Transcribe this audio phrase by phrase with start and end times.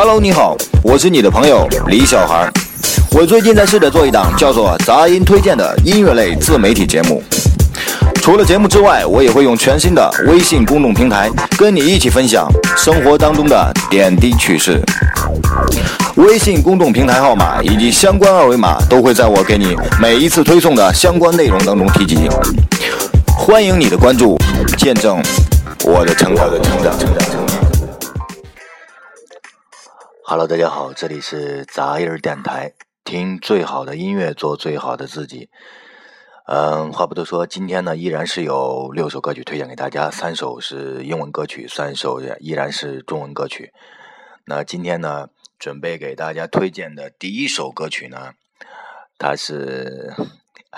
[0.00, 2.48] Hello，你好，我是你的朋友李小孩。
[3.10, 7.20] 我最近在试着做一档叫做“杂音推荐”的音乐类自媒体节目。
[8.22, 14.80] 除了节目之外，我也会用全新的微信公众平台跟你一起分享生活当中的点滴趣事。
[16.14, 22.28] 微信公众平台号码以及相关二维码都会在我给你每一次推送的相关内容当中提及。
[23.26, 24.38] 欢迎你的关注，
[24.76, 25.20] 见证
[25.82, 27.67] 我的成长的成长成长成长。
[30.30, 35.48] Hello，大家好，这里是杂音电台，听最好的音乐，做最好的自己。
[36.44, 43.72] 嗯，话不多说，今天呢依然是有六首歌曲推荐给大家，三首是英文歌曲，三首依然是中文歌曲。
[44.44, 48.34] 那今天呢，准备给大家推荐的第一首歌曲呢，
[49.16, 50.12] 它是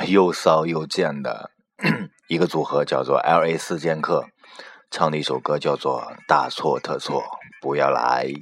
[0.07, 1.51] 又骚又贱的
[2.29, 3.59] 一个组合，叫做 L.A.
[3.59, 4.27] 四剑客
[4.93, 7.23] 唱的一首歌，叫做《大错特错》，
[7.61, 8.33] 不要来。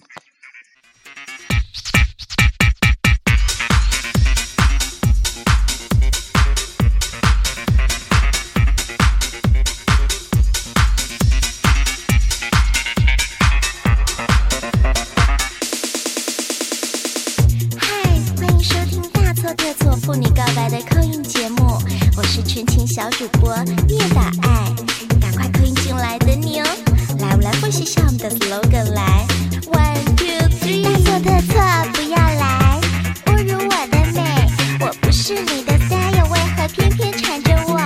[35.28, 37.76] 是你的 style，为何偏偏缠着我？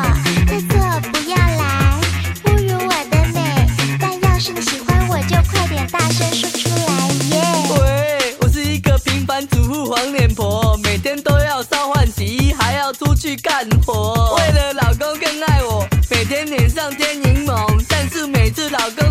[0.46, 1.98] 特错，不要来
[2.44, 3.66] 侮辱我的美，
[3.98, 7.42] 但要是你喜欢我，就快点大声说出来耶！
[7.80, 16.46] 喂，我是一个平凡主妇黄脸婆，每天都要烧换洗衣，还要出去干活，为了老公更爱我，每天。
[16.46, 19.01] 脸上贴柠檬，但是每次老公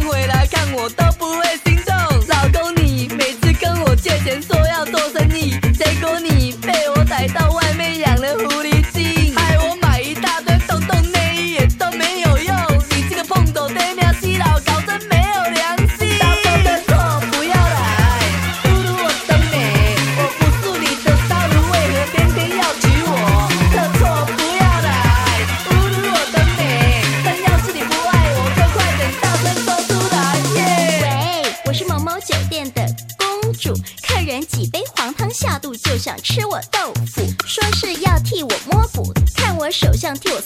[40.11, 40.40] 我手相替我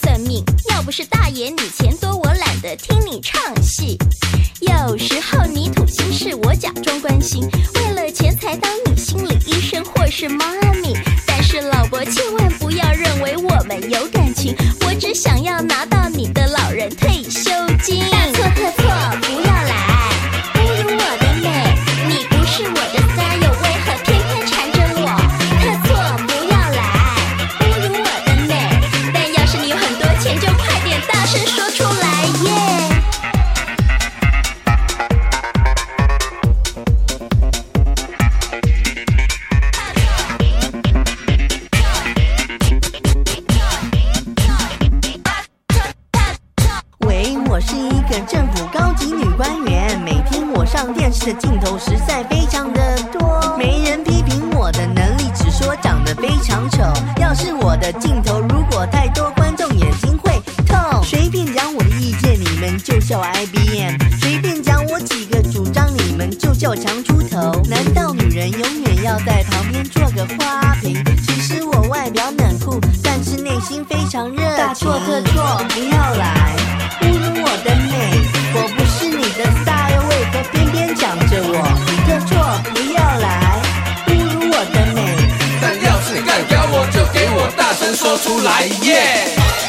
[87.78, 89.65] 大声说出来，耶！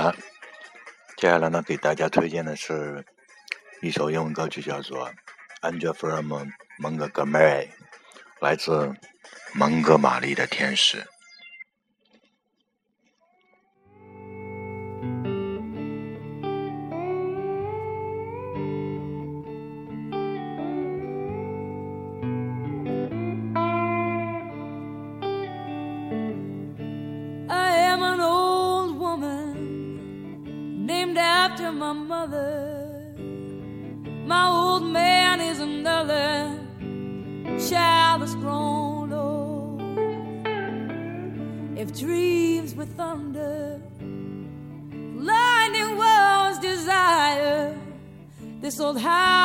[0.00, 0.16] 了，
[1.16, 3.04] 接下来呢，给大家推荐的是
[3.80, 5.10] 一首英文歌曲，叫做
[5.60, 6.32] 《Angel from
[6.80, 7.66] Montgomery》，
[8.40, 8.94] 来自
[9.52, 11.06] 蒙哥马利的天使。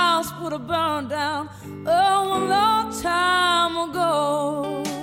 [0.06, 1.50] house would have burned down
[1.88, 4.95] oh, a long time ago.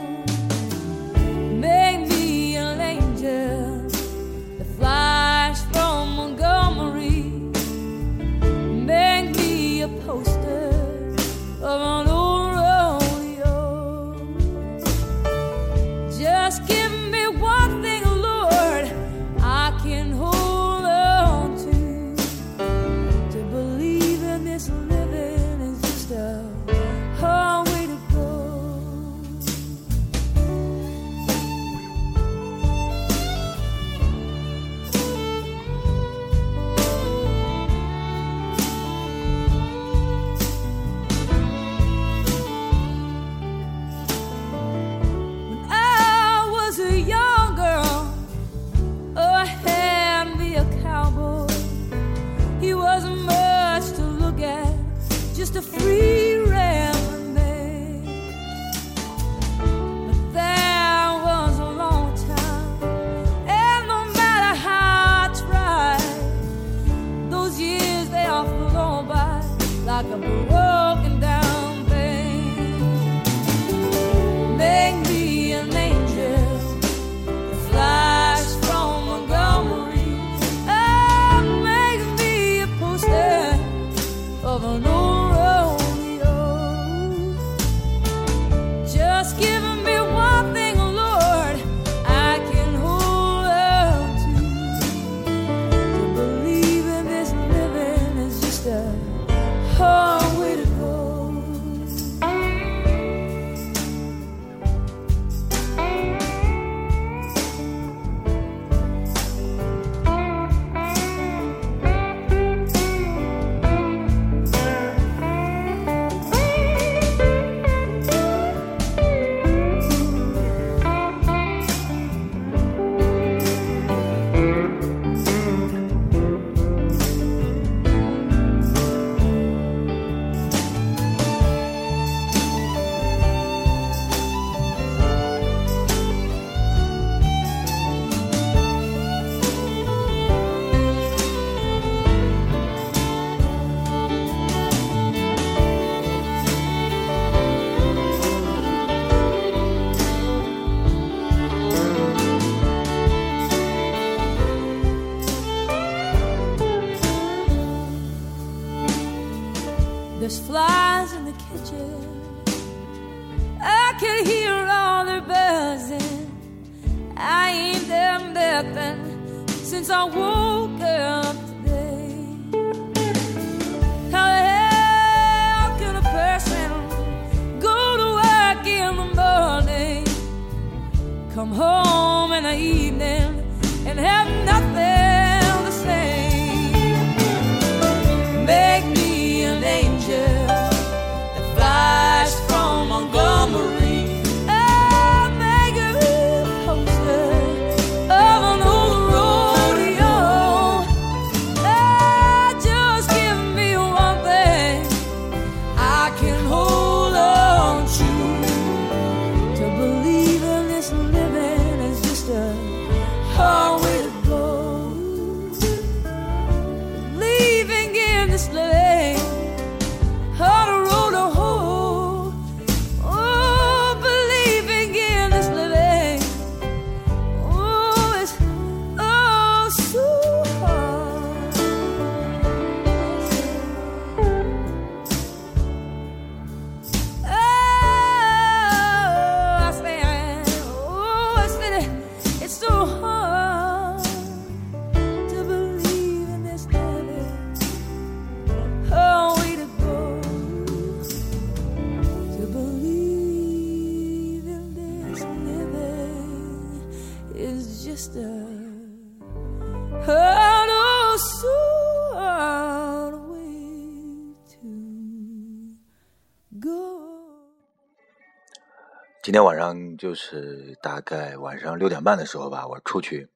[269.33, 273.31] 今天晚上就是大概晚上六点半的时候吧，我出去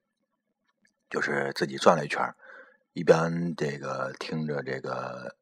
[1.09, 2.35] 就是自己转了一圈，
[2.93, 5.35] 一边这个听着这个，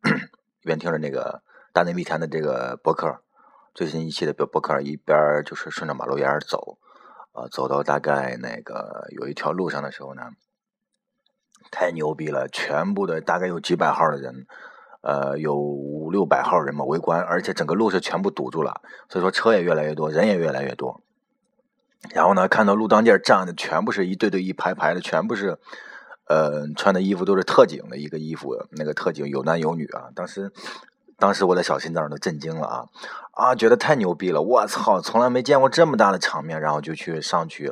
[0.62, 1.44] 一边听着那个
[1.74, 3.22] 大内密谈的这个博客，
[3.74, 6.78] 最新一期的博博客，一边就是顺着马路沿走，
[7.34, 10.30] 呃，走到大概那个有一条路上的时候呢，
[11.70, 14.48] 太牛逼了，全部的大概有几百号的人。
[15.06, 21.00] 呃，有五六百号人嘛围观，而且整个路是全部堵住了，所以说车也越来越多，人也越来越多。
[22.10, 25.60] 然后呢，看到路当间站的全部是一对对、一排排的，全部是，
[26.28, 30.10] 呃，穿的衣服都是特警的一个衣服，那个特警有男有女啊。
[30.16, 30.52] 当时，
[31.20, 32.86] 当时我的小心脏都震惊了啊
[33.34, 34.42] 啊，觉得太牛逼了！
[34.42, 37.72] 我操，从来没见过这么大的场面，然后就去上去，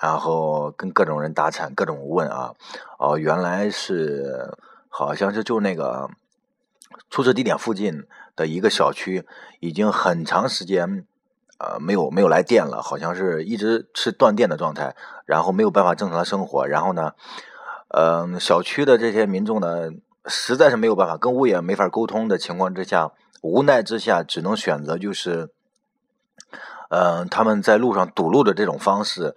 [0.00, 2.54] 然后跟各种人搭讪，各种问啊，
[2.98, 4.56] 哦，原来是
[4.88, 6.08] 好像是就那个。
[7.10, 9.26] 出事地点附近的一个小区，
[9.60, 11.06] 已经很长时间，
[11.58, 14.96] 呃，没有没有来电了，好像是一直是断电的状态，
[15.26, 16.66] 然后没有办法正常生活。
[16.66, 17.12] 然后呢，
[17.88, 19.90] 嗯，小区的这些民众呢，
[20.26, 25.50] 实在是没有办法跟物业没法沟通的情况之下，无奈之下只能选择就是，
[26.90, 29.36] 嗯，他们在路上堵路的这种方式，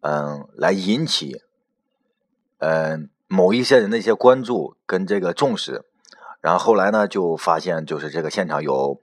[0.00, 1.40] 嗯，来引起，
[2.58, 5.84] 嗯，某一些人的一些关注跟这个重视。
[6.40, 9.00] 然后后来呢，就发现就是这个现场有，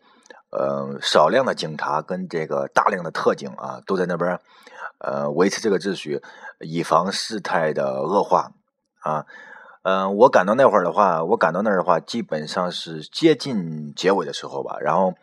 [0.51, 4.39] 呃，少量的警察跟这个大量的特警啊，都在那边，
[4.99, 6.21] 呃，维持这个秩序，
[6.59, 8.51] 以防事态的恶化
[9.01, 9.25] 啊。
[9.85, 14.77] 嗯，我赶到那会儿的话，我赶到那儿的话，基本上是接近结尾的时候吧。
[14.79, 15.13] 然后，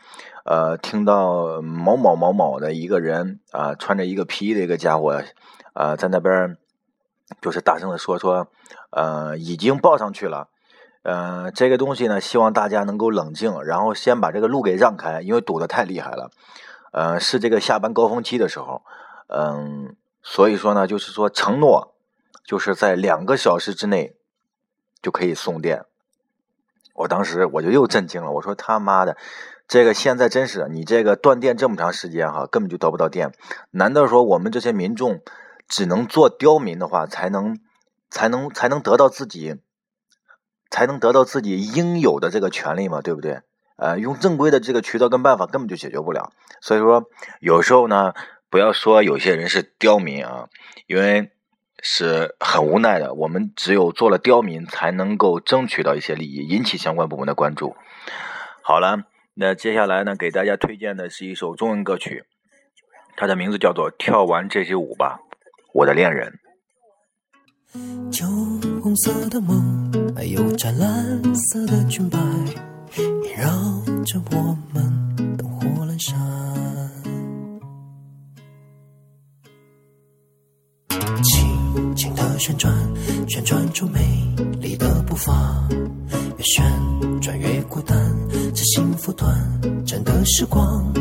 [0.45, 5.23] 呃，听到某某某某的一个人啊，穿着一个皮衣的一个家伙，
[5.73, 6.59] 啊，在那边
[7.41, 8.49] 就是大声的说说，
[8.91, 10.49] 呃，已经报上去了。
[11.03, 16.31] 呃，这个东西呢，希望大家能够冷静，然后先把这个路给让开，因为堵得太厉害了。
[16.93, 18.83] 呃，是这个下班高峰期的时候，
[19.29, 21.95] 嗯，所以说呢，就是说承诺，
[22.45, 24.17] 就是在两个小时之内
[25.01, 25.87] 就可以送电。
[26.95, 29.17] 我当时我就又震惊了，我说他妈的，
[29.67, 33.33] 这个现在真是你这个断电这么长时间哈，根本就得不到电。
[33.71, 35.23] 难道说我们这些民众
[35.67, 37.59] 只能做刁民的话，才能
[38.11, 39.57] 才能才能得到自己？
[40.71, 43.41] 才能得到自己应有的这个权利嘛，对不对？
[43.77, 46.33] 呃，用正规的这个渠道跟办法根本就解决不了。
[46.61, 47.05] 所以说，
[47.41, 48.13] 有时候呢，
[48.51, 50.49] 不要说有些人是刁民啊，
[50.87, 51.31] 因为
[51.83, 53.15] 是很无奈的。
[53.15, 57.75] 我们只有做了刁民，才能够争取到一些利益，引起相关部门的关注。
[58.63, 62.25] 好了，那接下来呢，给大家推荐的是一首中文歌曲，
[63.17, 65.21] 它的名字叫做《跳完这支舞吧，
[65.73, 66.39] 我的恋人》。
[68.11, 68.27] 酒
[68.83, 72.19] 红色的梦，还有湛蓝色的裙摆，
[72.97, 73.51] 萦绕
[74.05, 76.19] 着我们灯火阑珊。
[81.23, 82.75] 轻轻的旋转，
[83.29, 84.01] 旋转出美
[84.61, 85.69] 丽的步伐，
[86.37, 86.65] 越旋
[87.21, 87.97] 转越孤单，
[88.55, 89.35] 这幸福短
[89.87, 90.93] 暂的时光，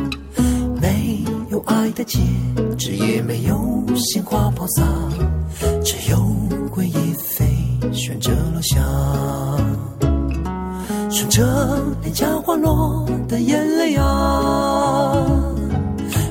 [0.81, 2.19] 没有爱的戒
[2.77, 4.83] 指，也没有鲜花抛洒，
[5.83, 6.48] 只有。
[7.89, 8.77] 回忆飞旋着落下，
[11.09, 11.43] 顺着
[12.01, 15.13] 脸颊滑落的眼泪啊，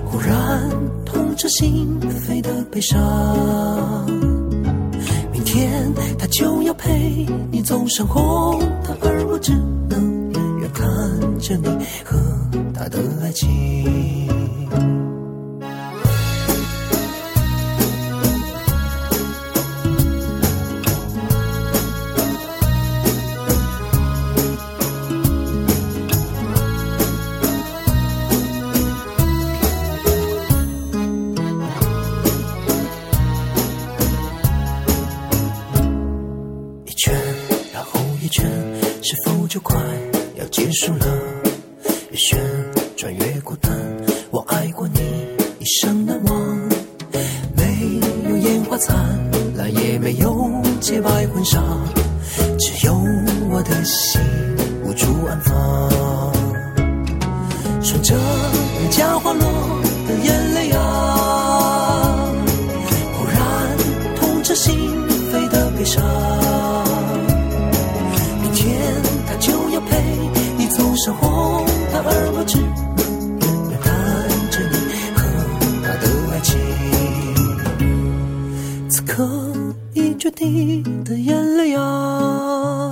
[0.07, 0.71] 忽然
[1.05, 2.99] 痛彻心扉的悲伤。
[5.33, 9.53] 明天他就要陪你走上红毯，而我只
[9.89, 10.87] 能远远看
[11.41, 11.69] 着你
[12.05, 12.17] 和
[12.73, 13.49] 他的爱情。
[68.43, 68.67] 明天
[69.27, 69.91] 他就要陪
[70.59, 73.89] 你走上红毯，而我只能看
[74.51, 74.77] 着你
[75.17, 75.19] 和
[75.83, 76.51] 他的爱情。
[78.91, 79.27] 此刻
[79.95, 82.91] 已决堤的眼泪啊，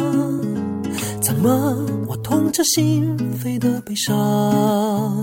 [1.20, 1.76] 怎么
[2.06, 5.22] 我痛彻心扉的悲伤？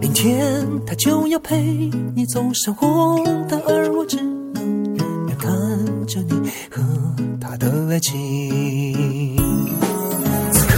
[0.00, 3.62] 明天他就要陪你走上红毯。
[8.04, 8.12] 情。
[10.52, 10.72] 此刻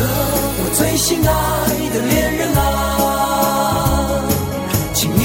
[0.59, 1.31] 我最心爱
[1.91, 2.61] 的恋人啊，
[4.95, 5.21] 请你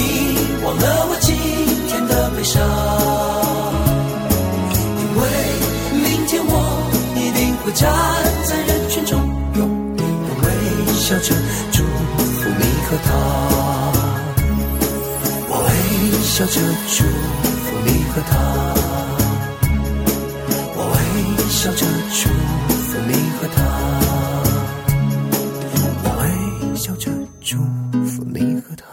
[0.63, 1.29] 忘了我今
[1.87, 2.59] 天的悲伤，
[4.97, 5.23] 因为
[5.93, 6.51] 明天我
[7.15, 7.85] 一定会站
[8.47, 9.21] 在人群中，
[9.55, 9.61] 用
[9.95, 10.47] 力的微
[10.97, 11.35] 笑着
[11.71, 13.09] 祝福你和他。
[15.49, 15.69] 我微
[16.23, 17.03] 笑着祝
[17.61, 18.33] 福你和他，
[23.41, 23.63] 和他。
[26.03, 27.09] 我微笑着
[27.41, 27.57] 祝
[28.05, 28.85] 福你和他。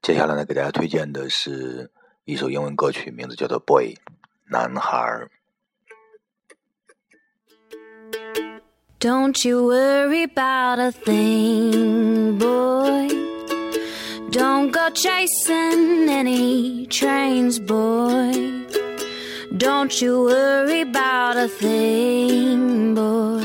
[0.00, 1.90] 接下来呢，给大家推荐的是
[2.24, 3.94] 一首英文歌曲，名字叫做《Boy》，
[4.46, 5.30] 男孩儿。
[8.98, 13.08] Don't you worry about a thing, boy.
[14.30, 18.32] Don't go chasing any trains, boy.
[19.56, 23.42] Don't you worry about a thing, boy.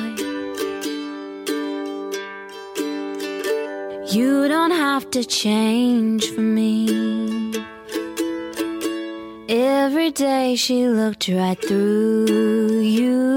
[4.09, 7.53] You don't have to change for me.
[9.49, 13.27] Every day she looked right through you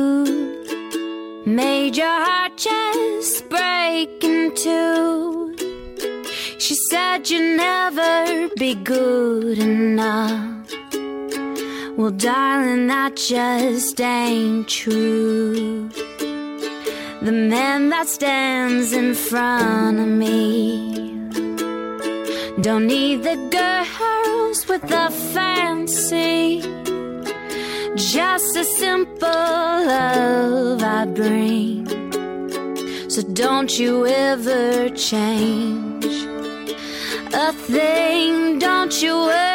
[1.44, 5.56] made your heart just break in two.
[6.58, 10.59] She said you'd never be good enough.
[12.00, 15.90] Well, darling, that just ain't true.
[17.20, 20.94] The man that stands in front of me
[22.62, 26.62] don't need the girls with the fancy.
[27.96, 31.86] Just a simple love I bring.
[33.10, 36.06] So don't you ever change
[37.34, 38.58] a thing.
[38.58, 39.49] Don't you worry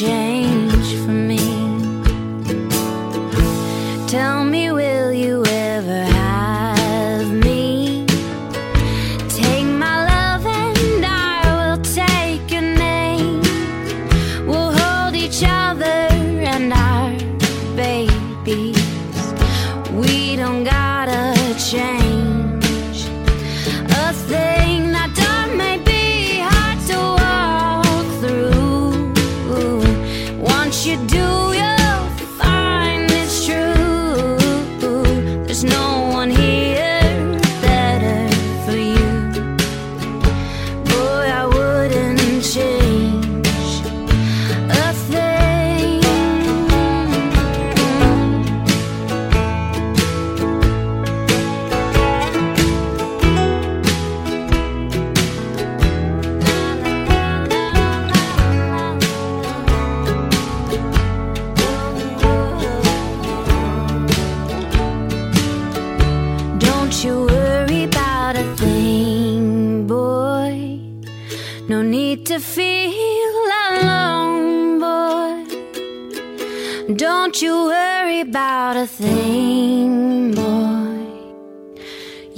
[0.00, 0.39] change
[30.80, 31.09] wish you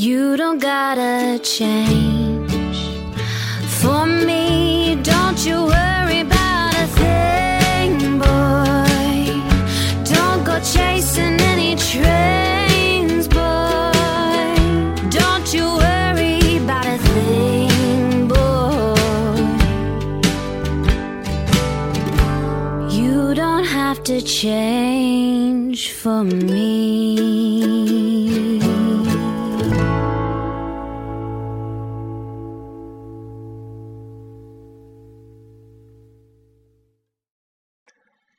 [0.02, 2.76] You don't gotta change
[3.78, 4.96] for me.
[5.00, 9.28] Don't you worry about a thing, boy.
[10.12, 13.92] Don't go chasing any trains, boy.
[15.20, 18.96] Don't you worry about a thing, boy.
[22.90, 27.12] You don't have to change for me.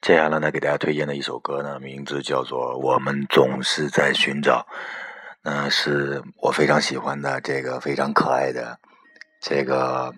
[0.04, 4.68] 接下来呢，给大家推荐的一首歌呢，名字叫做《我们总是在寻找》，
[5.42, 8.78] 那是我非常喜欢的这个非常可爱的
[9.40, 10.14] 这个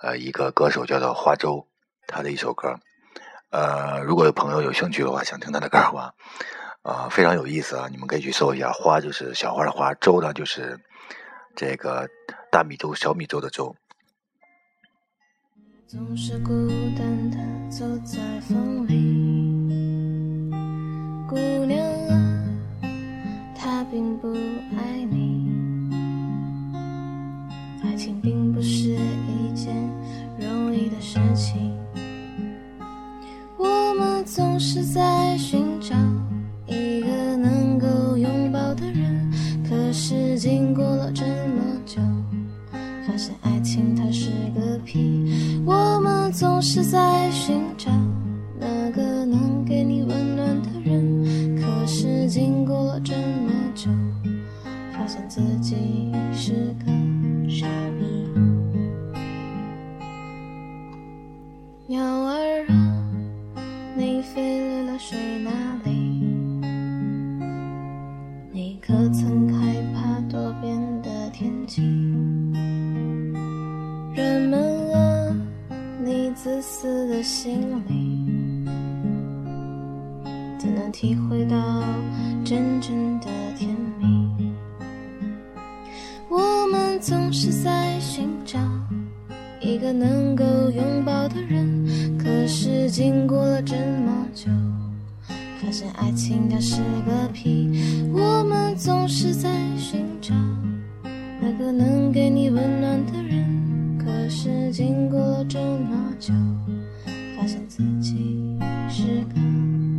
[0.00, 1.68] 呃一个歌手叫做花粥，
[2.06, 2.80] 他的一首歌。
[3.50, 6.14] 呃，如果有朋友有兴趣的话，想听他的歌的话，
[6.80, 7.88] 呃，非常有意思啊！
[7.90, 10.80] 你们可以去搜一下，花就是小花的花，粥呢就是
[11.54, 12.08] 这个
[12.50, 13.76] 大米粥、小米粥的粥。
[15.90, 16.52] 总是孤
[16.98, 17.38] 单的
[17.70, 20.50] 走在风里，
[21.26, 22.44] 姑娘啊，
[23.56, 24.30] 他并不
[24.76, 25.48] 爱你。
[27.82, 29.74] 爱情并不是一件
[30.38, 31.74] 容易的事情，
[33.56, 35.96] 我们总是在寻找
[36.66, 39.32] 一个能够拥抱的人，
[39.66, 42.02] 可是经过了这么久，
[43.06, 45.47] 发现爱情它是个屁。
[45.68, 47.90] 我们总是在寻找
[48.58, 53.90] 那个能给你温暖的人，可是经过了这么久，
[54.90, 56.87] 发现自己是个
[77.48, 78.28] 心里，
[80.58, 81.56] 怎能体会到
[82.44, 84.52] 真正的甜蜜？
[86.28, 88.58] 我们总是在寻找
[89.62, 94.50] 一个能够拥抱的人，可是经过了这么久，
[95.58, 97.80] 发现爱情它是个屁。
[98.12, 100.34] 我们总是在寻找
[101.40, 106.34] 那个能给你温暖的人，可是经过了这么久，
[107.48, 108.58] 想自己
[108.90, 109.36] 是个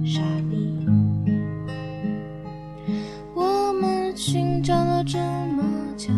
[0.05, 0.85] 傻逼。
[3.33, 5.63] 我们寻找了这么
[5.97, 6.13] 久，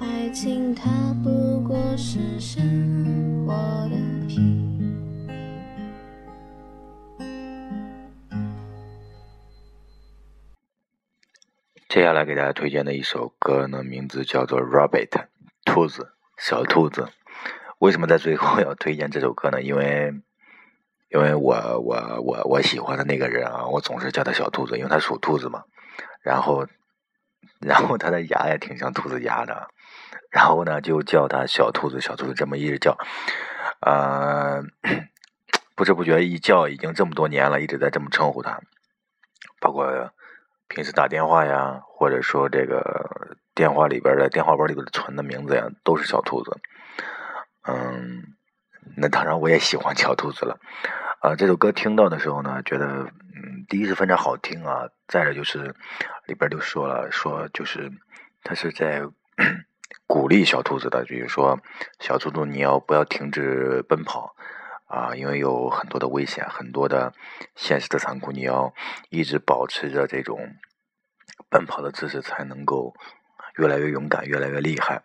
[0.00, 0.90] 爱情它
[1.22, 3.54] 不过是生活
[3.90, 4.40] 的皮。
[11.88, 15.10] 接下来给大家推荐的一首歌呢，名字叫做《Rabbit》，
[15.64, 16.08] 兔子，
[16.38, 17.06] 小兔子。
[17.78, 19.62] 为什么在最后要推荐这首歌呢？
[19.62, 20.12] 因为，
[21.10, 25.62] 因为我我我我喜欢的那个人啊，我总是叫他小兔子，因为他属兔子嘛。
[26.22, 26.66] 然后，
[27.60, 29.68] 然后他的牙也挺像兔子牙的，
[30.30, 32.96] 然后呢就叫他小兔子，小兔子这么一直叫，
[33.80, 34.62] 呃，
[35.74, 38.60] 不知不觉一叫已经这么多年了，一直在这么称呼他，
[39.60, 40.10] 包括。
[40.72, 46.56] 平时打电话呀，或者说这个电话里边的电话本里边存的名字呀，都是小兔子。
[47.62, 48.22] 嗯，
[48.96, 50.58] 那当然我也喜欢小兔子了。
[51.20, 55.74] 啊，这首歌听到的时候呢，觉得嗯，第一是非常好听啊，再者就是
[56.26, 57.90] 里边就说了，说就是
[58.42, 59.02] 他是在
[60.06, 61.60] 鼓励小兔子的，比如说
[61.98, 64.34] 小兔子你要不要停止奔跑
[64.86, 65.14] 啊？
[65.14, 67.12] 因为有很多的危险，很多的
[67.54, 68.72] 现实的残酷，你要
[69.10, 70.38] 一直保持着这种。
[71.48, 72.94] 奔跑的姿势才能够
[73.56, 75.02] 越来越勇敢，越来越厉害。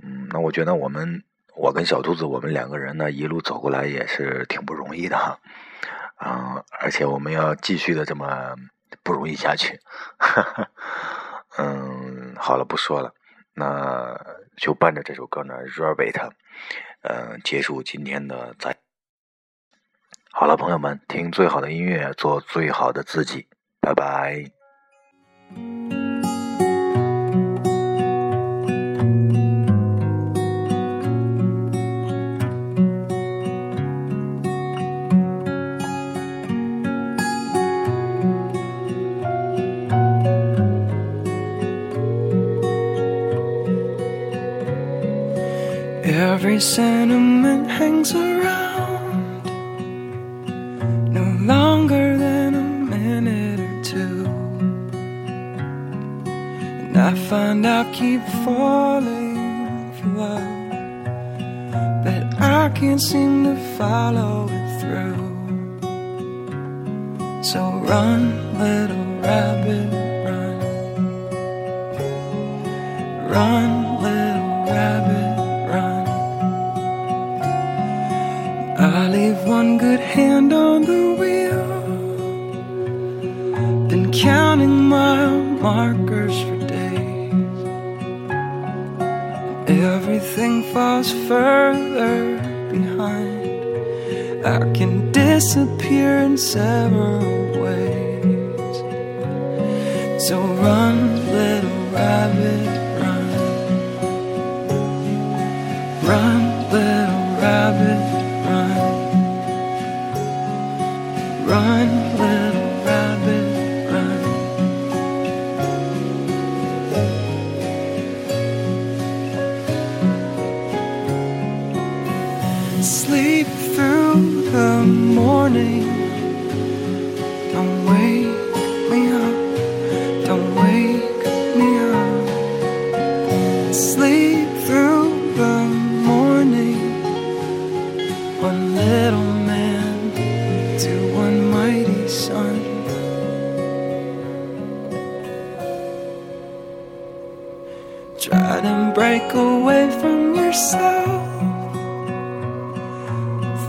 [0.00, 1.22] 嗯，那我觉得我们，
[1.56, 5.38] 我跟小兔子，我们两个人呢，一路走过来也是挺不容易的哈。
[6.24, 8.54] 嗯，而且我们要继续的这么
[9.02, 9.80] 不容易下去。
[11.58, 13.12] 嗯，好了，不说了，
[13.54, 14.14] 那
[14.56, 16.30] 就伴着这首歌呢，Rabbit，
[17.02, 18.76] 嗯，结束今天的在。
[20.30, 23.48] 好了，朋友们，听最好的音乐，做最好的自己，
[23.80, 24.44] 拜拜。
[46.38, 49.42] Every sentiment hangs around
[51.10, 54.26] no longer than a minute or two.
[56.84, 64.80] And I find I keep falling for love, but I can't seem to follow it
[64.80, 65.24] through.
[67.42, 68.20] So run,
[68.58, 69.88] little rabbit,
[70.26, 70.58] run.
[73.26, 74.25] Run, little
[79.88, 81.68] good hand on the wheel,
[83.86, 87.58] been counting mile markers for days.
[89.94, 92.18] Everything falls further
[92.76, 94.44] behind.
[94.44, 97.22] I can disappear in several
[97.62, 98.76] ways.
[100.26, 100.98] So run,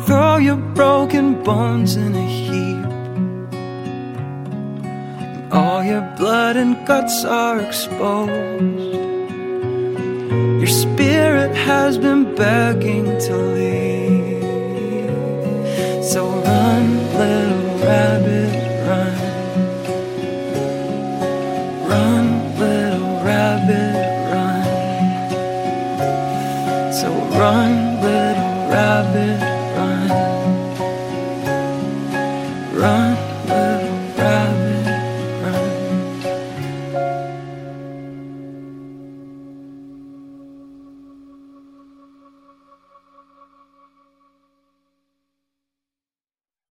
[0.08, 2.86] throw your broken bones in a heap.
[5.52, 8.96] All your blood and guts are exposed.
[10.62, 14.44] Your spirit has been begging to leave.
[16.06, 16.86] So run,
[17.20, 18.67] little rabbit,